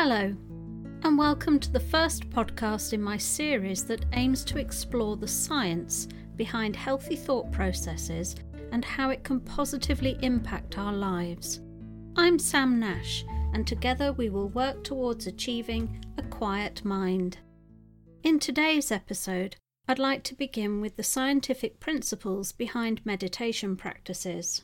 Hello, 0.00 0.32
and 1.02 1.18
welcome 1.18 1.58
to 1.58 1.72
the 1.72 1.80
first 1.80 2.30
podcast 2.30 2.92
in 2.92 3.02
my 3.02 3.16
series 3.16 3.84
that 3.86 4.04
aims 4.12 4.44
to 4.44 4.56
explore 4.56 5.16
the 5.16 5.26
science 5.26 6.06
behind 6.36 6.76
healthy 6.76 7.16
thought 7.16 7.50
processes 7.50 8.36
and 8.70 8.84
how 8.84 9.10
it 9.10 9.24
can 9.24 9.40
positively 9.40 10.16
impact 10.22 10.78
our 10.78 10.92
lives. 10.92 11.62
I'm 12.14 12.38
Sam 12.38 12.78
Nash, 12.78 13.24
and 13.52 13.66
together 13.66 14.12
we 14.12 14.30
will 14.30 14.50
work 14.50 14.84
towards 14.84 15.26
achieving 15.26 16.00
a 16.16 16.22
quiet 16.22 16.84
mind. 16.84 17.38
In 18.22 18.38
today's 18.38 18.92
episode, 18.92 19.56
I'd 19.88 19.98
like 19.98 20.22
to 20.22 20.36
begin 20.36 20.80
with 20.80 20.94
the 20.94 21.02
scientific 21.02 21.80
principles 21.80 22.52
behind 22.52 23.04
meditation 23.04 23.74
practices. 23.74 24.62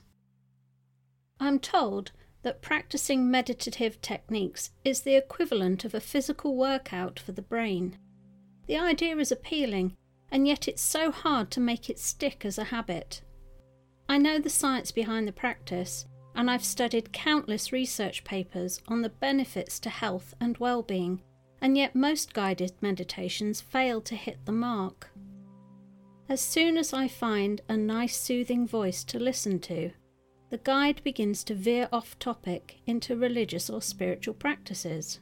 I'm 1.41 1.59
told 1.59 2.13
that 2.45 2.63
practicing 2.63 3.31
meditative 3.31 4.01
techniques 4.01 4.71
is 4.85 5.01
the 5.01 5.17
equivalent 5.17 5.85
of 5.85 5.95
a 5.95 6.01
physical 6.01 6.57
workout 6.57 7.19
for 7.19 7.33
the 7.33 7.43
brain. 7.43 7.99
The 8.67 8.77
idea 8.77 9.17
is 9.17 9.33
appealing, 9.33 9.97
and 10.31 10.47
yet 10.47 10.69
it's 10.69 10.83
so 10.83 11.11
hard 11.11 11.51
to 11.53 11.61
make 11.61 11.91
it 11.91 11.99
stick 11.99 12.45
as 12.45 12.59
a 12.59 12.65
habit. 12.65 13.23
I 14.09 14.19
know 14.19 14.39
the 14.39 14.51
science 14.51 14.93
behind 14.93 15.27
the 15.27 15.33
practice, 15.33 16.05
and 16.35 16.51
I've 16.51 16.65
studied 16.65 17.13
countless 17.13 17.73
research 17.73 18.25
papers 18.25 18.81
on 18.89 19.01
the 19.01 19.09
benefits 19.09 19.81
to 19.81 19.91
health 19.91 20.35
and 20.39 20.59
well 20.59 20.83
being, 20.83 21.23
and 21.63 21.79
yet 21.79 21.97
most 21.97 22.35
guided 22.35 22.73
meditations 22.83 23.63
fail 23.63 24.03
to 24.03 24.15
hit 24.15 24.45
the 24.45 24.53
mark. 24.53 25.11
As 26.29 26.43
soon 26.43 26.77
as 26.77 26.93
I 26.93 27.09
find 27.09 27.63
a 27.69 27.77
nice 27.77 28.17
soothing 28.17 28.67
voice 28.67 29.03
to 29.05 29.19
listen 29.19 29.61
to, 29.61 29.93
the 30.55 30.59
guide 30.59 31.03
begins 31.03 31.43
to 31.43 31.53
veer 31.53 31.89
off 31.93 32.17
topic 32.21 32.77
into 32.87 33.17
religious 33.17 33.69
or 33.69 33.83
spiritual 33.83 34.35
practices. 34.35 35.19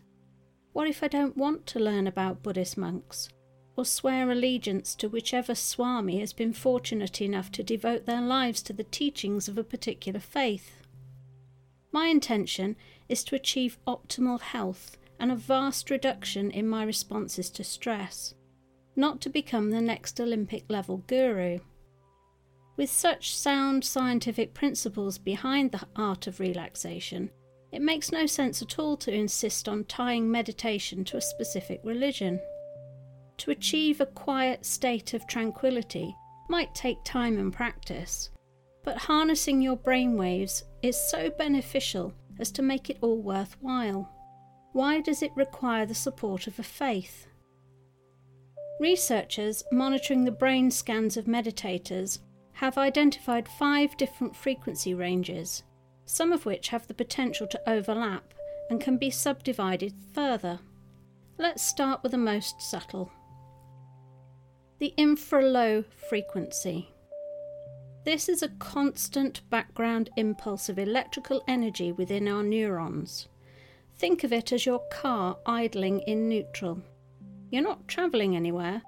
What 0.75 0.89
if 0.89 1.03
I 1.03 1.09
don't 1.09 1.39
want 1.39 1.67
to 1.69 1.79
learn 1.79 2.07
about 2.07 2.43
Buddhist 2.43 2.77
monks, 2.77 3.31
or 3.75 3.87
swear 3.87 4.31
allegiance 4.31 4.95
to 4.97 5.09
whichever 5.09 5.55
Swami 5.55 6.21
has 6.21 6.35
been 6.35 6.53
fortunate 6.53 7.23
enough 7.23 7.51
to 7.53 7.63
devote 7.63 8.05
their 8.05 8.21
lives 8.21 8.61
to 8.65 8.75
the 8.75 8.85
teachings 8.85 9.49
of 9.49 9.57
a 9.57 9.65
particular 9.65 10.21
faith? 10.21 10.83
My 11.93 12.09
intention 12.09 12.77
is 13.09 13.25
to 13.25 13.35
achieve 13.35 13.79
optimal 13.87 14.39
health 14.39 14.99
and 15.19 15.33
a 15.33 15.37
vast 15.37 15.89
reduction 15.89 16.51
in 16.51 16.69
my 16.69 16.85
responses 16.85 17.49
to 17.53 17.65
stress, 17.65 18.35
not 18.95 19.23
to 19.23 19.31
become 19.31 19.71
the 19.71 19.81
next 19.81 20.21
Olympic 20.21 20.65
level 20.69 20.99
guru. 21.07 21.61
With 22.77 22.91
such 22.91 23.37
sound 23.37 23.85
scientific 23.85 24.55
principles 24.55 25.19
behind 25.19 25.73
the 25.73 25.87
art 25.95 26.27
of 26.27 26.41
relaxation, 26.41 27.31
it 27.71 27.83
makes 27.83 28.13
no 28.13 28.27
sense 28.27 28.63
at 28.63 28.79
all 28.79 28.97
to 28.99 29.13
insist 29.13 29.69
on 29.69 29.85
tying 29.85 30.31
meditation 30.31 31.05
to 31.05 31.17
a 31.19 31.23
specific 31.23 31.81
religion. 31.85 32.41
To 33.39 33.51
achieve 33.51 34.01
a 34.01 34.07
quiet 34.07 34.65
state 34.65 35.15
of 35.15 35.27
tranquility 35.27 36.15
might 36.49 36.75
take 36.75 37.03
time 37.05 37.39
and 37.39 37.53
practice, 37.53 38.31
but 38.85 38.99
harnessing 38.99 39.61
your 39.61 39.77
brainwaves 39.77 40.63
is 40.83 40.97
so 41.11 41.31
beneficial 41.31 42.13
as 42.39 42.51
to 42.53 42.63
make 42.63 42.91
it 42.91 42.99
all 43.01 43.21
worthwhile. 43.21 44.11
Why 44.73 45.01
does 45.01 45.23
it 45.23 45.33
require 45.37 45.85
the 45.87 45.95
support 45.95 46.47
of 46.47 46.59
a 46.59 46.63
faith? 46.63 47.27
Researchers 48.81 49.63
monitoring 49.71 50.25
the 50.25 50.31
brain 50.31 50.71
scans 50.71 51.17
of 51.17 51.27
meditators 51.27 52.19
have 52.63 52.79
identified 52.79 53.49
five 53.49 53.97
different 53.97 54.37
frequency 54.37 54.95
ranges, 54.95 55.65
some 56.05 56.31
of 56.31 56.47
which 56.47 56.69
have 56.69 56.87
the 56.87 56.95
potential 56.95 57.45
to 57.45 57.61
overlap 57.69 58.33
and 58.71 58.81
can 58.81 58.97
be 58.97 59.11
subdivided 59.11 59.93
further. 60.15 60.61
Let's 61.39 61.61
start 61.61 62.05
with 62.05 62.13
the 62.13 62.19
most 62.19 62.63
subtle 62.63 63.11
the 64.79 64.95
infralow 64.97 65.85
frequency. 66.09 66.89
This 68.05 68.29
is 68.29 68.43
a 68.43 68.49
constant 68.49 69.49
background 69.51 70.11
impulse 70.17 70.69
of 70.69 70.79
electrical 70.79 71.43
energy 71.49 71.91
within 71.91 72.29
our 72.29 72.43
neurons. 72.45 73.29
Think 73.97 74.23
of 74.23 74.33
it 74.33 74.53
as 74.53 74.67
your 74.67 74.83
car 74.91 75.37
idling 75.47 76.01
in 76.01 76.29
neutral. 76.29 76.81
You're 77.51 77.63
not 77.63 77.89
travelling 77.89 78.35
anywhere, 78.37 78.83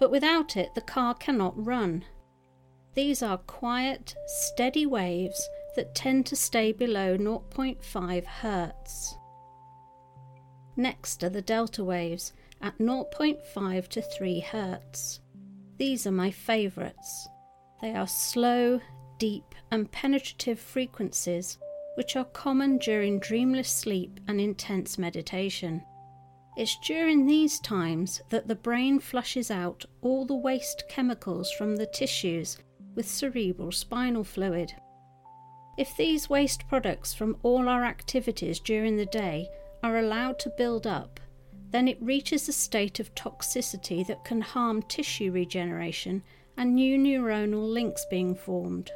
but 0.00 0.10
without 0.10 0.56
it, 0.56 0.74
the 0.74 0.80
car 0.80 1.14
cannot 1.14 1.64
run. 1.64 2.04
These 2.94 3.22
are 3.22 3.38
quiet, 3.38 4.14
steady 4.26 4.84
waves 4.84 5.48
that 5.76 5.94
tend 5.94 6.26
to 6.26 6.36
stay 6.36 6.72
below 6.72 7.16
0.5 7.16 8.24
Hz. 8.24 9.14
Next 10.76 11.22
are 11.22 11.28
the 11.28 11.40
delta 11.40 11.84
waves 11.84 12.32
at 12.60 12.76
0.5 12.78 13.88
to 13.88 14.02
3 14.02 14.44
Hz. 14.50 15.20
These 15.78 16.06
are 16.06 16.12
my 16.12 16.32
favourites. 16.32 17.28
They 17.80 17.94
are 17.94 18.08
slow, 18.08 18.80
deep, 19.18 19.54
and 19.70 19.90
penetrative 19.92 20.58
frequencies 20.58 21.58
which 21.94 22.16
are 22.16 22.24
common 22.24 22.78
during 22.78 23.20
dreamless 23.20 23.70
sleep 23.70 24.18
and 24.26 24.40
intense 24.40 24.98
meditation. 24.98 25.82
It's 26.56 26.76
during 26.84 27.24
these 27.24 27.60
times 27.60 28.20
that 28.30 28.48
the 28.48 28.56
brain 28.56 28.98
flushes 28.98 29.50
out 29.50 29.84
all 30.02 30.26
the 30.26 30.34
waste 30.34 30.84
chemicals 30.88 31.52
from 31.52 31.76
the 31.76 31.86
tissues 31.86 32.58
with 32.94 33.08
cerebral 33.08 33.72
spinal 33.72 34.24
fluid. 34.24 34.72
If 35.78 35.96
these 35.96 36.28
waste 36.28 36.68
products 36.68 37.14
from 37.14 37.36
all 37.42 37.68
our 37.68 37.84
activities 37.84 38.60
during 38.60 38.96
the 38.96 39.06
day 39.06 39.48
are 39.82 39.98
allowed 39.98 40.38
to 40.40 40.52
build 40.58 40.86
up, 40.86 41.20
then 41.70 41.88
it 41.88 42.02
reaches 42.02 42.48
a 42.48 42.52
state 42.52 43.00
of 43.00 43.14
toxicity 43.14 44.06
that 44.06 44.24
can 44.24 44.40
harm 44.40 44.82
tissue 44.82 45.30
regeneration 45.30 46.22
and 46.56 46.74
new 46.74 46.98
neuronal 46.98 47.72
links 47.72 48.04
being 48.10 48.34
formed. 48.34 48.90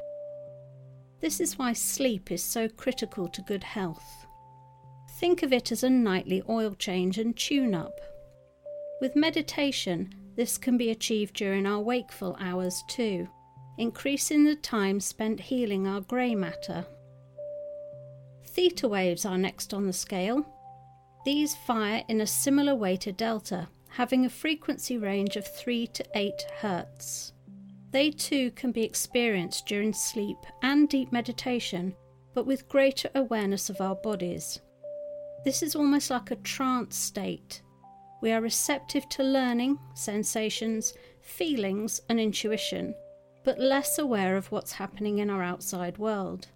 This 1.20 1.40
is 1.40 1.58
why 1.58 1.72
sleep 1.72 2.30
is 2.30 2.42
so 2.42 2.68
critical 2.68 3.28
to 3.28 3.42
good 3.42 3.64
health. 3.64 4.26
Think 5.20 5.42
of 5.42 5.52
it 5.52 5.72
as 5.72 5.84
a 5.84 5.88
nightly 5.88 6.42
oil 6.48 6.74
change 6.74 7.18
and 7.18 7.34
tune 7.34 7.74
up. 7.74 7.98
With 9.00 9.16
meditation, 9.16 10.12
this 10.36 10.58
can 10.58 10.76
be 10.76 10.90
achieved 10.90 11.36
during 11.36 11.64
our 11.64 11.80
wakeful 11.80 12.36
hours 12.40 12.82
too 12.88 13.28
increasing 13.78 14.44
the 14.44 14.56
time 14.56 15.00
spent 15.00 15.40
healing 15.40 15.86
our 15.86 16.00
grey 16.00 16.34
matter. 16.34 16.86
Theta 18.46 18.88
waves 18.88 19.26
are 19.26 19.38
next 19.38 19.74
on 19.74 19.86
the 19.86 19.92
scale. 19.92 20.46
These 21.24 21.56
fire 21.66 22.04
in 22.08 22.20
a 22.20 22.26
similar 22.26 22.74
way 22.74 22.96
to 22.98 23.12
delta, 23.12 23.68
having 23.88 24.24
a 24.24 24.30
frequency 24.30 24.98
range 24.98 25.36
of 25.36 25.46
3 25.46 25.86
to 25.88 26.04
8 26.14 26.32
Hz. 26.60 27.32
They 27.90 28.10
too 28.10 28.50
can 28.52 28.72
be 28.72 28.82
experienced 28.82 29.66
during 29.66 29.92
sleep 29.92 30.38
and 30.62 30.88
deep 30.88 31.12
meditation, 31.12 31.94
but 32.34 32.46
with 32.46 32.68
greater 32.68 33.08
awareness 33.14 33.70
of 33.70 33.80
our 33.80 33.94
bodies. 33.94 34.60
This 35.44 35.62
is 35.62 35.76
almost 35.76 36.10
like 36.10 36.30
a 36.30 36.36
trance 36.36 36.96
state. 36.96 37.62
We 38.20 38.32
are 38.32 38.40
receptive 38.40 39.08
to 39.10 39.22
learning, 39.22 39.78
sensations, 39.94 40.94
feelings, 41.20 42.00
and 42.08 42.18
intuition, 42.18 42.94
but 43.44 43.58
less 43.58 43.98
aware 43.98 44.36
of 44.36 44.50
what's 44.50 44.72
happening 44.72 45.18
in 45.18 45.30
our 45.30 45.42
outside 45.42 45.98
world. 45.98 46.48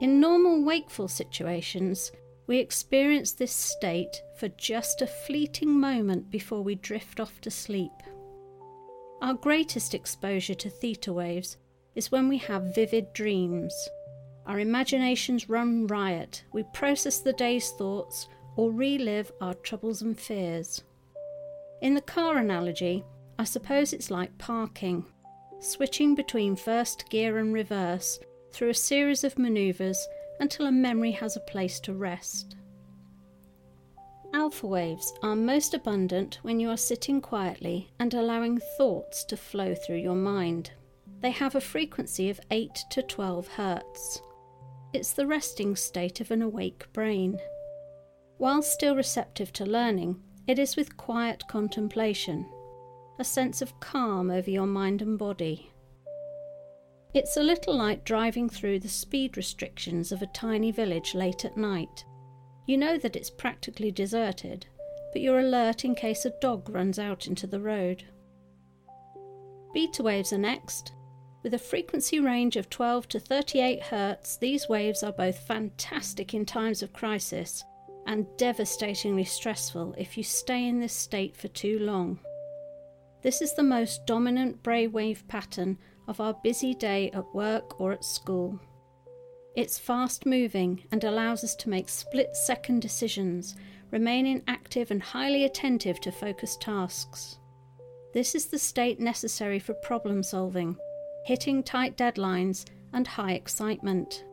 In 0.00 0.20
normal 0.20 0.64
wakeful 0.64 1.08
situations, 1.08 2.10
we 2.46 2.58
experience 2.58 3.32
this 3.32 3.52
state 3.52 4.22
for 4.38 4.48
just 4.48 5.00
a 5.00 5.06
fleeting 5.06 5.80
moment 5.80 6.30
before 6.30 6.62
we 6.62 6.74
drift 6.74 7.20
off 7.20 7.40
to 7.40 7.50
sleep. 7.50 7.92
Our 9.22 9.34
greatest 9.34 9.94
exposure 9.94 10.54
to 10.54 10.68
theta 10.68 11.12
waves 11.12 11.56
is 11.94 12.12
when 12.12 12.28
we 12.28 12.38
have 12.38 12.74
vivid 12.74 13.12
dreams. 13.14 13.72
Our 14.46 14.60
imaginations 14.60 15.48
run 15.48 15.86
riot, 15.86 16.44
we 16.52 16.64
process 16.74 17.20
the 17.20 17.32
day's 17.32 17.70
thoughts 17.70 18.28
or 18.56 18.70
relive 18.70 19.32
our 19.40 19.54
troubles 19.54 20.02
and 20.02 20.18
fears. 20.18 20.82
In 21.80 21.94
the 21.94 22.02
car 22.02 22.36
analogy, 22.36 23.04
I 23.38 23.44
suppose 23.44 23.92
it's 23.92 24.10
like 24.10 24.36
parking 24.38 25.06
switching 25.60 26.14
between 26.14 26.56
first 26.56 27.08
gear 27.10 27.38
and 27.38 27.52
reverse 27.52 28.18
through 28.52 28.70
a 28.70 28.74
series 28.74 29.24
of 29.24 29.38
manoeuvres 29.38 30.06
until 30.40 30.66
a 30.66 30.72
memory 30.72 31.12
has 31.12 31.36
a 31.36 31.40
place 31.40 31.80
to 31.80 31.92
rest. 31.92 32.56
Alpha 34.32 34.66
waves 34.66 35.12
are 35.22 35.36
most 35.36 35.74
abundant 35.74 36.40
when 36.42 36.58
you 36.58 36.68
are 36.68 36.76
sitting 36.76 37.20
quietly 37.20 37.88
and 38.00 38.12
allowing 38.14 38.60
thoughts 38.76 39.24
to 39.24 39.36
flow 39.36 39.74
through 39.74 39.98
your 39.98 40.16
mind. 40.16 40.72
They 41.20 41.30
have 41.30 41.54
a 41.54 41.60
frequency 41.60 42.28
of 42.30 42.40
8 42.50 42.70
to 42.90 43.02
12 43.02 43.48
Hz. 43.50 44.20
It's 44.92 45.12
the 45.12 45.26
resting 45.26 45.76
state 45.76 46.20
of 46.20 46.30
an 46.30 46.42
awake 46.42 46.92
brain. 46.92 47.38
While 48.38 48.62
still 48.62 48.96
receptive 48.96 49.52
to 49.54 49.64
learning, 49.64 50.20
it 50.46 50.58
is 50.58 50.76
with 50.76 50.96
quiet 50.96 51.44
contemplation, 51.48 52.44
a 53.18 53.24
sense 53.24 53.62
of 53.62 53.78
calm 53.80 54.30
over 54.30 54.50
your 54.50 54.66
mind 54.66 55.02
and 55.02 55.18
body. 55.18 55.70
It's 57.14 57.36
a 57.36 57.42
little 57.42 57.76
like 57.76 58.04
driving 58.04 58.48
through 58.48 58.80
the 58.80 58.88
speed 58.88 59.36
restrictions 59.36 60.10
of 60.10 60.20
a 60.20 60.26
tiny 60.26 60.72
village 60.72 61.14
late 61.14 61.44
at 61.44 61.56
night. 61.56 62.04
You 62.66 62.76
know 62.76 62.98
that 62.98 63.14
it's 63.14 63.30
practically 63.30 63.92
deserted, 63.92 64.66
but 65.12 65.22
you're 65.22 65.38
alert 65.38 65.84
in 65.84 65.94
case 65.94 66.24
a 66.24 66.32
dog 66.40 66.68
runs 66.68 66.98
out 66.98 67.28
into 67.28 67.46
the 67.46 67.60
road. 67.60 68.04
Beta 69.72 70.02
waves 70.02 70.32
are 70.32 70.38
next. 70.38 70.92
With 71.44 71.54
a 71.54 71.58
frequency 71.58 72.18
range 72.18 72.56
of 72.56 72.70
12 72.70 73.08
to 73.08 73.20
38 73.20 73.82
Hz, 73.82 74.38
these 74.40 74.68
waves 74.68 75.02
are 75.04 75.12
both 75.12 75.46
fantastic 75.46 76.34
in 76.34 76.44
times 76.44 76.82
of 76.82 76.92
crisis 76.92 77.62
and 78.06 78.26
devastatingly 78.38 79.24
stressful 79.24 79.94
if 79.96 80.16
you 80.16 80.24
stay 80.24 80.66
in 80.66 80.80
this 80.80 80.94
state 80.94 81.36
for 81.36 81.48
too 81.48 81.78
long. 81.78 82.18
This 83.24 83.40
is 83.40 83.54
the 83.54 83.62
most 83.62 84.04
dominant 84.04 84.62
brainwave 84.62 85.26
pattern 85.28 85.78
of 86.06 86.20
our 86.20 86.34
busy 86.44 86.74
day 86.74 87.10
at 87.14 87.34
work 87.34 87.80
or 87.80 87.90
at 87.90 88.04
school. 88.04 88.60
It's 89.56 89.78
fast 89.78 90.26
moving 90.26 90.84
and 90.92 91.02
allows 91.02 91.42
us 91.42 91.56
to 91.56 91.70
make 91.70 91.88
split 91.88 92.36
second 92.36 92.82
decisions, 92.82 93.56
remaining 93.90 94.42
active 94.46 94.90
and 94.90 95.02
highly 95.02 95.44
attentive 95.44 96.02
to 96.02 96.12
focused 96.12 96.60
tasks. 96.60 97.38
This 98.12 98.34
is 98.34 98.46
the 98.46 98.58
state 98.58 99.00
necessary 99.00 99.58
for 99.58 99.72
problem 99.72 100.22
solving, 100.22 100.76
hitting 101.24 101.62
tight 101.62 101.96
deadlines, 101.96 102.66
and 102.92 103.06
high 103.06 103.32
excitement. 103.32 104.26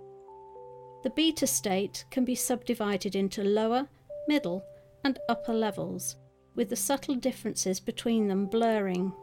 The 1.04 1.12
beta 1.12 1.48
state 1.48 2.04
can 2.12 2.26
be 2.26 2.36
subdivided 2.36 3.16
into 3.16 3.42
lower, 3.42 3.88
middle, 4.28 4.66
and 5.06 5.18
upper 5.30 5.54
levels, 5.54 6.18
with 6.56 6.69
the 6.69 6.75
subtle 6.75 7.15
differences 7.15 7.80
between 7.80 8.27
them 8.27 8.45
blurring. 8.45 9.13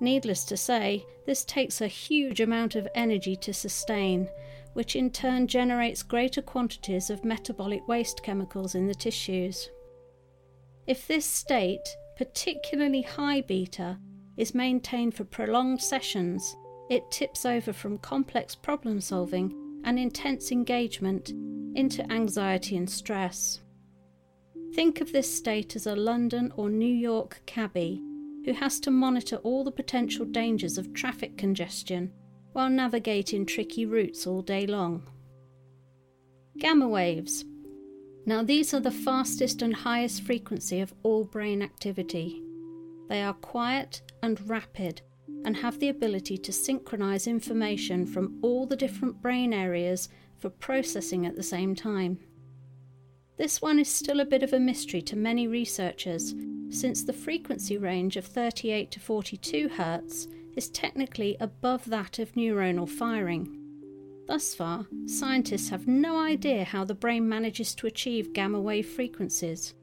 Needless 0.00 0.44
to 0.46 0.56
say, 0.56 1.06
this 1.26 1.44
takes 1.44 1.80
a 1.80 1.86
huge 1.86 2.40
amount 2.40 2.74
of 2.74 2.88
energy 2.94 3.36
to 3.36 3.54
sustain, 3.54 4.28
which 4.72 4.96
in 4.96 5.10
turn 5.10 5.46
generates 5.46 6.02
greater 6.02 6.42
quantities 6.42 7.10
of 7.10 7.24
metabolic 7.24 7.86
waste 7.86 8.22
chemicals 8.22 8.74
in 8.74 8.86
the 8.88 8.94
tissues. 8.94 9.70
If 10.86 11.06
this 11.06 11.24
state, 11.24 11.86
particularly 12.16 13.02
high 13.02 13.42
beta, 13.42 13.98
is 14.36 14.54
maintained 14.54 15.14
for 15.14 15.24
prolonged 15.24 15.80
sessions, 15.80 16.56
it 16.90 17.10
tips 17.10 17.46
over 17.46 17.72
from 17.72 17.98
complex 17.98 18.54
problem 18.54 19.00
solving 19.00 19.80
and 19.84 19.98
intense 19.98 20.50
engagement 20.50 21.30
into 21.74 22.10
anxiety 22.10 22.76
and 22.76 22.90
stress. 22.90 23.60
Think 24.74 25.02
of 25.02 25.12
this 25.12 25.32
state 25.32 25.76
as 25.76 25.86
a 25.86 25.94
London 25.94 26.50
or 26.56 26.70
New 26.70 26.94
York 26.94 27.42
cabbie 27.44 28.02
who 28.46 28.54
has 28.54 28.80
to 28.80 28.90
monitor 28.90 29.36
all 29.36 29.64
the 29.64 29.70
potential 29.70 30.24
dangers 30.24 30.78
of 30.78 30.94
traffic 30.94 31.36
congestion 31.36 32.10
while 32.54 32.70
navigating 32.70 33.44
tricky 33.44 33.84
routes 33.84 34.26
all 34.26 34.40
day 34.40 34.66
long. 34.66 35.06
Gamma 36.58 36.88
waves. 36.88 37.44
Now, 38.24 38.42
these 38.42 38.72
are 38.72 38.80
the 38.80 38.90
fastest 38.90 39.60
and 39.60 39.74
highest 39.74 40.22
frequency 40.22 40.80
of 40.80 40.94
all 41.02 41.24
brain 41.24 41.60
activity. 41.60 42.42
They 43.10 43.22
are 43.22 43.34
quiet 43.34 44.00
and 44.22 44.48
rapid 44.48 45.02
and 45.44 45.54
have 45.56 45.80
the 45.80 45.90
ability 45.90 46.38
to 46.38 46.52
synchronize 46.52 47.26
information 47.26 48.06
from 48.06 48.38
all 48.40 48.64
the 48.64 48.76
different 48.76 49.20
brain 49.20 49.52
areas 49.52 50.08
for 50.38 50.48
processing 50.48 51.26
at 51.26 51.36
the 51.36 51.42
same 51.42 51.74
time. 51.74 52.18
This 53.42 53.60
one 53.60 53.80
is 53.80 53.88
still 53.88 54.20
a 54.20 54.24
bit 54.24 54.44
of 54.44 54.52
a 54.52 54.60
mystery 54.60 55.02
to 55.02 55.16
many 55.16 55.48
researchers, 55.48 56.32
since 56.70 57.02
the 57.02 57.12
frequency 57.12 57.76
range 57.76 58.16
of 58.16 58.24
38 58.24 58.92
to 58.92 59.00
42 59.00 59.68
Hz 59.68 60.28
is 60.54 60.68
technically 60.68 61.36
above 61.40 61.84
that 61.86 62.20
of 62.20 62.30
neuronal 62.34 62.88
firing. 62.88 63.48
Thus 64.28 64.54
far, 64.54 64.86
scientists 65.06 65.70
have 65.70 65.88
no 65.88 66.20
idea 66.20 66.62
how 66.62 66.84
the 66.84 66.94
brain 66.94 67.28
manages 67.28 67.74
to 67.74 67.88
achieve 67.88 68.32
gamma 68.32 68.60
wave 68.60 68.86
frequencies, 68.88 69.74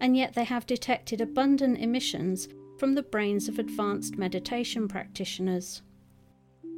and 0.00 0.16
yet 0.16 0.34
they 0.34 0.42
have 0.42 0.66
detected 0.66 1.20
abundant 1.20 1.78
emissions 1.78 2.48
from 2.80 2.96
the 2.96 3.04
brains 3.04 3.46
of 3.46 3.60
advanced 3.60 4.18
meditation 4.18 4.88
practitioners. 4.88 5.82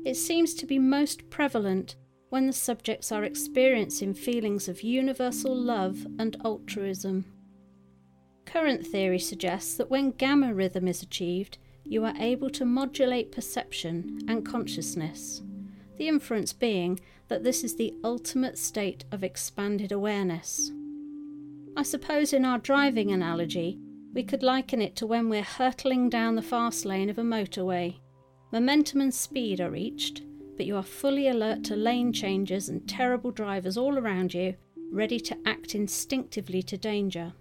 It 0.04 0.18
seems 0.18 0.52
to 0.56 0.66
be 0.66 0.78
most 0.78 1.30
prevalent 1.30 1.96
when 2.28 2.46
the 2.46 2.52
subjects 2.52 3.12
are 3.12 3.25
experiencing 3.25 4.14
feelings 4.14 4.69
of 4.69 4.82
universal 4.82 5.55
love 5.55 6.06
and 6.19 6.37
altruism. 6.44 7.25
Current 8.44 8.87
theory 8.87 9.19
suggests 9.19 9.76
that 9.76 9.90
when 9.90 10.11
gamma 10.12 10.55
rhythm 10.55 10.88
is 10.88 11.02
achieved, 11.02 11.58
you 11.84 12.05
are 12.05 12.14
able 12.19 12.50
to 12.50 12.64
modulate 12.64 13.32
perception 13.32 14.20
and 14.28 14.44
consciousness, 14.44 15.43
the 15.96 16.08
inference 16.08 16.52
being 16.52 16.99
that 17.28 17.44
this 17.44 17.62
is 17.62 17.76
the 17.76 17.94
ultimate 18.05 18.58
state 18.58 19.05
of 19.12 19.23
expanded 19.23 19.93
awareness. 19.93 20.70
I 21.76 21.82
suppose 21.82 22.32
in 22.32 22.44
our 22.44 22.58
driving 22.58 23.12
analogy, 23.12 23.78
we 24.14 24.23
could 24.23 24.43
liken 24.43 24.81
it 24.81 24.96
to 24.96 25.06
when 25.06 25.28
we're 25.28 25.43
hurtling 25.43 26.08
down 26.08 26.34
the 26.34 26.43
fast 26.43 26.84
lane 26.84 27.11
of 27.11 27.19
a 27.19 27.23
motorway. 27.23 27.99
Momentum 28.50 29.00
and 29.02 29.12
speed 29.12 29.61
are 29.61 29.70
reached, 29.70 30.23
but 30.56 30.66
you 30.66 30.76
are 30.76 30.82
fully 30.82 31.28
alert 31.28 31.64
to 31.64 31.76
lane 31.76 32.12
changes 32.12 32.68
and 32.68 32.88
terrible 32.88 33.30
drivers 33.30 33.76
all 33.76 33.98
around 33.98 34.34
you, 34.34 34.54
ready 34.90 35.20
to 35.20 35.36
act 35.46 35.74
instinctively 35.74 36.62
to 36.62 36.76
danger. 36.76 37.32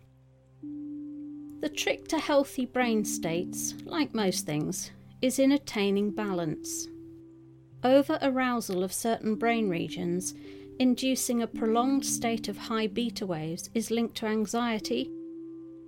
The 1.62 1.69
trick 1.69 2.07
to 2.09 2.19
healthy 2.19 2.65
brain 2.65 3.03
states, 3.03 3.73
like 3.85 4.13
most 4.13 4.45
things, 4.45 4.91
is 5.21 5.39
in 5.39 5.53
attaining 5.53 6.12
balance. 6.12 6.88
Over 7.83 8.19
arousal 8.21 8.83
of 8.83 8.94
certain 8.94 9.35
brain 9.35 9.69
regions, 9.69 10.33
inducing 10.79 11.41
a 11.41 11.47
prolonged 11.47 12.06
state 12.06 12.47
of 12.47 12.57
high 12.57 12.88
beta 12.88 13.25
waves, 13.25 13.69
is 13.73 13.91
linked 13.91 14.15
to 14.17 14.27
anxiety, 14.27 15.09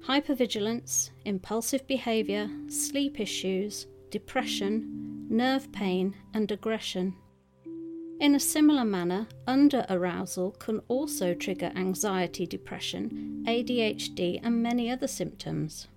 hypervigilance, 0.06 1.12
impulsive 1.26 1.86
behaviour, 1.88 2.50
sleep 2.70 3.20
issues, 3.20 3.88
depression, 4.10 5.07
nerve 5.30 5.72
pain, 5.72 6.16
and 6.34 6.52
aggression. 6.52 7.16
In 8.20 8.34
a 8.34 8.40
similar 8.40 8.84
manner, 8.84 9.28
under 9.46 9.86
arousal 9.90 10.52
can 10.52 10.80
also 10.88 11.34
trigger 11.34 11.72
anxiety, 11.76 12.48
depression, 12.48 13.44
ADHD, 13.48 14.40
and 14.42 14.64
many 14.64 14.90
other 14.90 15.08
symptoms. 15.08 15.88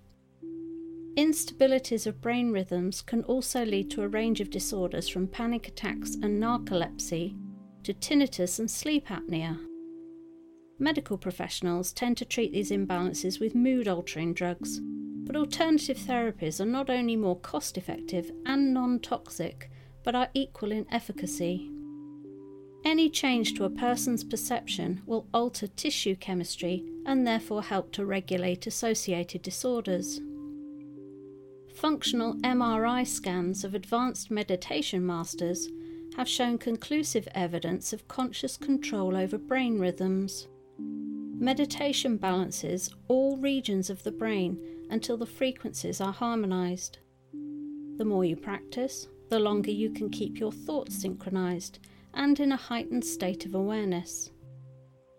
Instabilities 1.17 2.07
of 2.07 2.21
brain 2.21 2.51
rhythms 2.51 3.01
can 3.01 3.23
also 3.23 3.65
lead 3.65 3.89
to 3.91 4.03
a 4.03 4.07
range 4.07 4.39
of 4.39 4.49
disorders 4.49 5.09
from 5.09 5.27
panic 5.27 5.67
attacks 5.67 6.15
and 6.15 6.41
narcolepsy 6.41 7.35
to 7.83 7.93
tinnitus 7.93 8.59
and 8.59 8.69
sleep 8.69 9.07
apnea. 9.07 9.57
Medical 10.79 11.17
professionals 11.17 11.91
tend 11.91 12.17
to 12.17 12.25
treat 12.25 12.53
these 12.53 12.71
imbalances 12.71 13.39
with 13.39 13.55
mood 13.55 13.87
altering 13.87 14.33
drugs, 14.33 14.79
but 15.31 15.39
alternative 15.39 15.97
therapies 15.97 16.59
are 16.59 16.65
not 16.65 16.89
only 16.89 17.15
more 17.15 17.39
cost 17.39 17.77
effective 17.77 18.29
and 18.45 18.73
non 18.73 18.99
toxic, 18.99 19.71
but 20.03 20.13
are 20.13 20.27
equal 20.33 20.73
in 20.73 20.85
efficacy. 20.91 21.71
Any 22.83 23.09
change 23.09 23.53
to 23.53 23.63
a 23.63 23.69
person's 23.69 24.25
perception 24.25 25.01
will 25.05 25.29
alter 25.33 25.67
tissue 25.67 26.17
chemistry 26.17 26.83
and 27.05 27.25
therefore 27.25 27.63
help 27.63 27.93
to 27.93 28.05
regulate 28.05 28.67
associated 28.67 29.41
disorders. 29.41 30.19
Functional 31.75 32.33
MRI 32.41 33.07
scans 33.07 33.63
of 33.63 33.73
advanced 33.73 34.31
meditation 34.31 35.05
masters 35.05 35.69
have 36.17 36.27
shown 36.27 36.57
conclusive 36.57 37.25
evidence 37.33 37.93
of 37.93 38.09
conscious 38.09 38.57
control 38.57 39.15
over 39.15 39.37
brain 39.37 39.79
rhythms. 39.79 40.49
Meditation 40.77 42.17
balances 42.17 42.93
all 43.07 43.37
regions 43.37 43.89
of 43.89 44.03
the 44.03 44.11
brain 44.11 44.59
until 44.91 45.17
the 45.17 45.25
frequencies 45.25 45.99
are 46.01 46.13
harmonized. 46.13 46.99
The 47.97 48.05
more 48.05 48.25
you 48.25 48.35
practice, 48.35 49.07
the 49.29 49.39
longer 49.39 49.71
you 49.71 49.89
can 49.89 50.09
keep 50.09 50.37
your 50.37 50.51
thoughts 50.51 51.01
synchronized 51.01 51.79
and 52.13 52.39
in 52.39 52.51
a 52.51 52.57
heightened 52.57 53.05
state 53.05 53.45
of 53.45 53.55
awareness. 53.55 54.29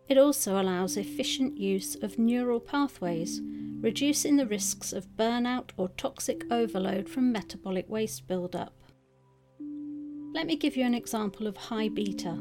It 0.09 0.19
also 0.19 0.61
allows 0.61 0.97
efficient 0.97 1.57
use 1.57 1.95
of 1.97 2.19
neural 2.19 2.61
pathways, 2.61 3.41
reducing 3.81 4.37
the 4.37 4.47
risks 4.47 4.93
of 4.93 5.17
burnout 5.17 5.71
or 5.77 5.89
toxic 5.89 6.45
overload 6.51 7.09
from 7.09 7.33
metabolic 7.33 7.89
waste 7.89 8.27
buildup. 8.27 8.75
Let 10.35 10.47
me 10.47 10.57
give 10.57 10.77
you 10.77 10.85
an 10.85 10.95
example 10.95 11.47
of 11.47 11.57
high 11.57 11.89
beta. 11.89 12.39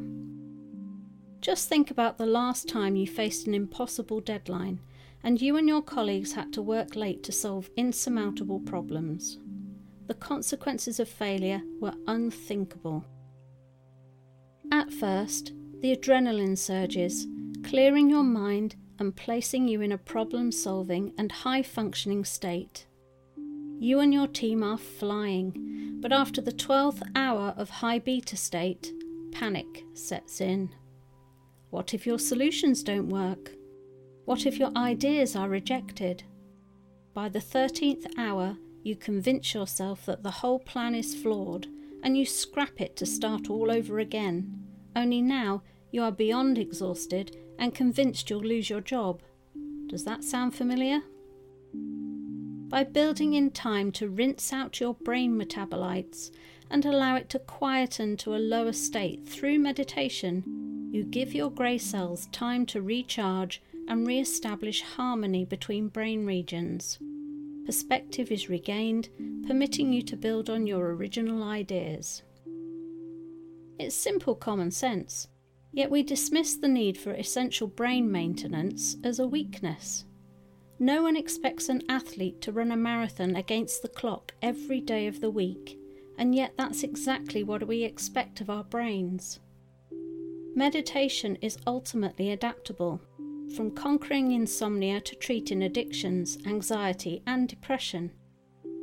Just 1.39 1.69
think 1.69 1.91
about 1.91 2.17
the 2.17 2.25
last 2.25 2.67
time 2.67 2.95
you 2.95 3.07
faced 3.07 3.47
an 3.47 3.53
impossible 3.53 4.19
deadline 4.19 4.79
and 5.23 5.41
you 5.41 5.57
and 5.57 5.67
your 5.67 5.81
colleagues 5.81 6.33
had 6.33 6.51
to 6.53 6.61
work 6.61 6.95
late 6.95 7.23
to 7.23 7.31
solve 7.31 7.69
insurmountable 7.77 8.59
problems. 8.59 9.37
The 10.07 10.13
consequences 10.15 10.99
of 10.99 11.07
failure 11.07 11.61
were 11.79 11.93
unthinkable. 12.07 13.05
At 14.71 14.91
first, 14.91 15.53
the 15.81 15.95
adrenaline 15.95 16.57
surges, 16.57 17.27
clearing 17.63 18.09
your 18.09 18.23
mind 18.23 18.75
and 18.99 19.15
placing 19.15 19.67
you 19.67 19.81
in 19.81 19.91
a 19.91 19.97
problem 19.97 20.51
solving 20.51 21.13
and 21.17 21.31
high 21.31 21.63
functioning 21.63 22.25
state. 22.25 22.85
You 23.79 23.99
and 23.99 24.13
your 24.13 24.27
team 24.27 24.63
are 24.63 24.77
flying, 24.77 25.97
but 26.01 26.11
after 26.11 26.41
the 26.41 26.51
12th 26.51 27.01
hour 27.15 27.53
of 27.57 27.69
high 27.69 27.99
beta 27.99 28.37
state, 28.37 28.93
panic 29.31 29.85
sets 29.93 30.41
in. 30.41 30.69
What 31.69 31.93
if 31.93 32.05
your 32.05 32.19
solutions 32.19 32.83
don't 32.83 33.09
work? 33.09 33.51
What 34.25 34.45
if 34.45 34.59
your 34.59 34.71
ideas 34.75 35.35
are 35.35 35.49
rejected? 35.49 36.23
By 37.13 37.27
the 37.27 37.39
13th 37.39 38.05
hour, 38.17 38.57
you 38.83 38.95
convince 38.95 39.53
yourself 39.53 40.05
that 40.05 40.23
the 40.23 40.31
whole 40.31 40.59
plan 40.59 40.95
is 40.95 41.15
flawed 41.15 41.67
and 42.03 42.17
you 42.17 42.25
scrap 42.25 42.79
it 42.79 42.95
to 42.97 43.05
start 43.05 43.49
all 43.49 43.71
over 43.71 43.99
again. 43.99 44.63
Only 44.95 45.21
now 45.21 45.63
you 45.91 46.03
are 46.03 46.11
beyond 46.11 46.57
exhausted 46.57 47.35
and 47.57 47.75
convinced 47.75 48.29
you'll 48.29 48.41
lose 48.41 48.69
your 48.69 48.81
job. 48.81 49.21
Does 49.87 50.03
that 50.05 50.23
sound 50.23 50.55
familiar? 50.55 51.01
By 51.73 52.85
building 52.85 53.33
in 53.33 53.51
time 53.51 53.91
to 53.93 54.07
rinse 54.07 54.53
out 54.53 54.79
your 54.79 54.93
brain 54.93 55.37
metabolites 55.37 56.31
and 56.69 56.85
allow 56.85 57.15
it 57.15 57.29
to 57.31 57.39
quieten 57.39 58.15
to 58.17 58.35
a 58.35 58.37
lower 58.37 58.71
state 58.71 59.27
through 59.27 59.59
meditation, 59.59 60.89
you 60.91 61.03
give 61.03 61.33
your 61.33 61.51
grey 61.51 61.77
cells 61.77 62.27
time 62.31 62.65
to 62.67 62.81
recharge 62.81 63.61
and 63.87 64.05
re 64.05 64.19
establish 64.19 64.81
harmony 64.81 65.45
between 65.45 65.87
brain 65.87 66.25
regions. 66.25 66.99
Perspective 67.65 68.31
is 68.31 68.49
regained, 68.49 69.09
permitting 69.47 69.93
you 69.93 70.01
to 70.03 70.17
build 70.17 70.49
on 70.49 70.67
your 70.67 70.93
original 70.93 71.43
ideas. 71.43 72.23
It's 73.77 73.95
simple 73.95 74.35
common 74.35 74.71
sense, 74.71 75.27
yet 75.71 75.89
we 75.89 76.03
dismiss 76.03 76.55
the 76.55 76.67
need 76.67 76.97
for 76.97 77.13
essential 77.13 77.67
brain 77.67 78.11
maintenance 78.11 78.97
as 79.03 79.19
a 79.19 79.27
weakness. 79.27 80.05
No 80.79 81.03
one 81.03 81.15
expects 81.15 81.69
an 81.69 81.83
athlete 81.89 82.41
to 82.41 82.51
run 82.51 82.71
a 82.71 82.77
marathon 82.77 83.35
against 83.35 83.81
the 83.81 83.87
clock 83.87 84.33
every 84.41 84.81
day 84.81 85.05
of 85.07 85.21
the 85.21 85.29
week, 85.29 85.77
and 86.17 86.33
yet 86.33 86.53
that's 86.57 86.83
exactly 86.83 87.43
what 87.43 87.67
we 87.67 87.83
expect 87.83 88.41
of 88.41 88.49
our 88.49 88.63
brains. 88.63 89.39
Meditation 90.55 91.37
is 91.41 91.57
ultimately 91.65 92.31
adaptable 92.31 92.99
from 93.55 93.71
conquering 93.71 94.31
insomnia 94.31 95.01
to 95.01 95.15
treating 95.15 95.63
addictions, 95.63 96.37
anxiety, 96.45 97.21
and 97.25 97.47
depression. 97.47 98.11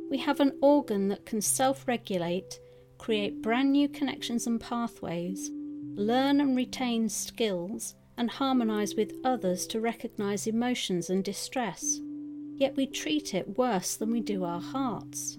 We 0.09 0.17
have 0.19 0.39
an 0.39 0.57
organ 0.61 1.07
that 1.09 1.25
can 1.25 1.41
self 1.41 1.87
regulate, 1.87 2.59
create 2.97 3.41
brand 3.41 3.71
new 3.71 3.87
connections 3.87 4.47
and 4.47 4.59
pathways, 4.59 5.49
learn 5.95 6.41
and 6.41 6.55
retain 6.55 7.09
skills, 7.09 7.95
and 8.17 8.29
harmonise 8.29 8.95
with 8.95 9.13
others 9.23 9.65
to 9.67 9.79
recognise 9.79 10.47
emotions 10.47 11.09
and 11.09 11.23
distress. 11.23 11.99
Yet 12.55 12.75
we 12.75 12.87
treat 12.87 13.33
it 13.33 13.57
worse 13.57 13.95
than 13.95 14.11
we 14.11 14.19
do 14.19 14.43
our 14.43 14.61
hearts. 14.61 15.37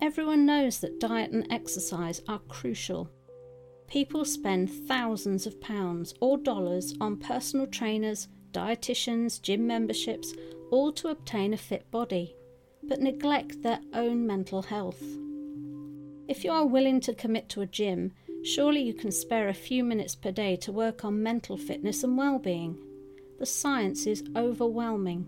Everyone 0.00 0.46
knows 0.46 0.80
that 0.80 1.00
diet 1.00 1.32
and 1.32 1.46
exercise 1.50 2.20
are 2.28 2.38
crucial 2.40 3.10
people 3.86 4.24
spend 4.24 4.70
thousands 4.88 5.46
of 5.46 5.60
pounds 5.60 6.14
or 6.20 6.38
dollars 6.38 6.94
on 7.00 7.16
personal 7.16 7.66
trainers, 7.66 8.28
dietitians, 8.52 9.40
gym 9.40 9.66
memberships, 9.66 10.34
all 10.70 10.92
to 10.92 11.08
obtain 11.08 11.54
a 11.54 11.56
fit 11.56 11.90
body, 11.90 12.34
but 12.82 13.00
neglect 13.00 13.62
their 13.62 13.80
own 13.92 14.26
mental 14.26 14.62
health. 14.62 15.02
If 16.26 16.44
you 16.44 16.52
are 16.52 16.66
willing 16.66 17.00
to 17.02 17.14
commit 17.14 17.48
to 17.50 17.60
a 17.60 17.66
gym, 17.66 18.12
surely 18.44 18.80
you 18.80 18.94
can 18.94 19.10
spare 19.10 19.48
a 19.48 19.54
few 19.54 19.84
minutes 19.84 20.14
per 20.14 20.30
day 20.30 20.56
to 20.56 20.72
work 20.72 21.04
on 21.04 21.22
mental 21.22 21.56
fitness 21.56 22.02
and 22.02 22.16
well 22.16 22.38
being. 22.38 22.78
The 23.38 23.46
science 23.46 24.06
is 24.06 24.24
overwhelming. 24.36 25.26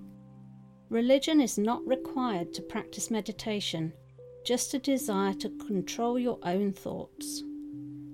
Religion 0.88 1.40
is 1.40 1.58
not 1.58 1.86
required 1.86 2.54
to 2.54 2.62
practice 2.62 3.10
meditation, 3.10 3.92
just 4.44 4.72
a 4.74 4.78
desire 4.78 5.34
to 5.34 5.50
control 5.66 6.18
your 6.18 6.38
own 6.44 6.72
thoughts. 6.72 7.42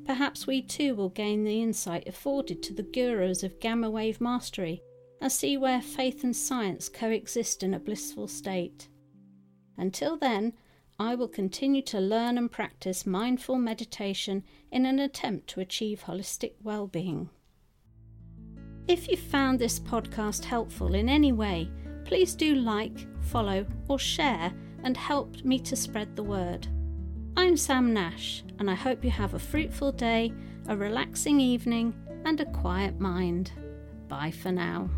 Perhaps 0.05 0.47
we 0.47 0.63
too 0.63 0.95
will 0.95 1.09
gain 1.09 1.45
the 1.45 1.63
insight 1.63 2.09
afforded 2.09 2.63
to 2.63 2.75
the 2.75 2.83
gurus 2.83 3.43
of 3.43 3.61
gamma 3.61 3.89
wave 3.89 4.21
mastery 4.21 4.83
and 5.21 5.31
see 5.31 5.57
where 5.57 5.81
faith 5.81 6.25
and 6.25 6.35
science 6.35 6.89
coexist 6.89 7.63
in 7.63 7.73
a 7.75 7.79
blissful 7.79 8.27
state. 8.27 8.89
Until 9.77 10.17
then, 10.17 10.55
I 10.99 11.15
will 11.15 11.29
continue 11.29 11.83
to 11.83 12.01
learn 12.01 12.37
and 12.37 12.51
practice 12.51 13.07
mindful 13.07 13.57
meditation 13.57 14.45
in 14.71 14.87
an 14.87 14.99
attempt 14.99 15.49
to 15.51 15.61
achieve 15.61 16.05
holistic 16.07 16.55
well 16.63 16.87
being. 16.87 17.31
If 18.89 19.09
you 19.09 19.17
found 19.17 19.59
this 19.59 19.79
podcast 19.79 20.45
helpful 20.45 20.95
in 20.95 21.09
any 21.09 21.33
way, 21.33 21.71
please 22.05 22.35
do 22.35 22.57
like, 22.57 23.07
follow, 23.21 23.65
or 23.89 23.99
share 23.99 24.53
and 24.83 24.97
help 24.97 25.45
me 25.45 25.61
to 25.61 25.77
spread 25.77 26.17
the 26.17 26.25
word. 26.25 26.67
I'm 27.35 27.57
Sam 27.57 27.95
Nash, 27.95 28.45
and 28.59 28.71
I 28.71 28.75
hope 28.75 29.03
you 29.03 29.11
have 29.11 29.33
a 29.33 29.39
fruitful 29.39 29.93
day, 29.93 30.35
a 30.69 30.77
relaxing 30.77 31.41
evening, 31.41 31.95
and 32.27 32.39
a 32.41 32.45
quiet 32.45 33.01
mind. 33.01 33.53
Bye 34.07 34.31
for 34.31 34.53
now. 34.53 34.91